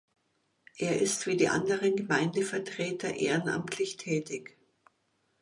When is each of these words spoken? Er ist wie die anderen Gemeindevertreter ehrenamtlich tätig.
Er 0.79 0.99
ist 0.99 1.27
wie 1.27 1.37
die 1.37 1.47
anderen 1.49 1.95
Gemeindevertreter 1.95 3.17
ehrenamtlich 3.17 3.97
tätig. 3.97 4.57